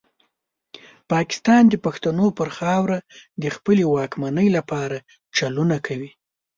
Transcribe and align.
پاکستان 1.11 1.63
د 1.69 1.75
پښتنو 1.85 2.25
پر 2.39 2.49
خاوره 2.57 2.99
د 3.43 3.45
خپلې 3.55 3.83
واکمنۍ 3.95 4.47
لپاره 4.57 4.97
چلونه 5.37 5.75
کوي. 5.87 6.11